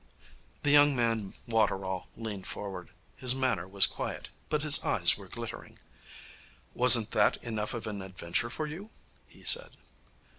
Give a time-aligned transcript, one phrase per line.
[0.63, 2.89] The young man Waterall leaned forward.
[3.17, 5.77] His manner was quiet, but his eyes were glittering.
[6.73, 8.89] 'Wasn't that enough of an adventure for you?'
[9.27, 9.77] he said.